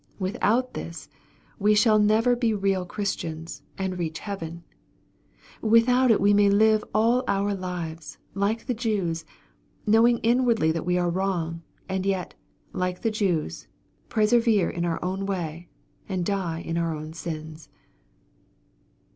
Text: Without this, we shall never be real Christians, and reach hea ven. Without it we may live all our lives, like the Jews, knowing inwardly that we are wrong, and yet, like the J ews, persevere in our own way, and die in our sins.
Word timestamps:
Without 0.17 0.73
this, 0.73 1.09
we 1.59 1.75
shall 1.75 1.99
never 1.99 2.35
be 2.35 2.55
real 2.55 2.87
Christians, 2.87 3.61
and 3.77 3.99
reach 3.99 4.21
hea 4.21 4.35
ven. 4.35 4.63
Without 5.61 6.09
it 6.09 6.19
we 6.19 6.33
may 6.33 6.49
live 6.49 6.83
all 6.91 7.23
our 7.27 7.53
lives, 7.53 8.17
like 8.33 8.65
the 8.65 8.73
Jews, 8.73 9.25
knowing 9.85 10.17
inwardly 10.23 10.71
that 10.71 10.87
we 10.87 10.97
are 10.97 11.11
wrong, 11.11 11.61
and 11.87 12.03
yet, 12.03 12.33
like 12.73 13.03
the 13.03 13.11
J 13.11 13.27
ews, 13.27 13.67
persevere 14.09 14.71
in 14.71 14.85
our 14.85 14.97
own 15.05 15.27
way, 15.27 15.69
and 16.09 16.25
die 16.25 16.61
in 16.61 16.79
our 16.79 17.13
sins. 17.13 17.69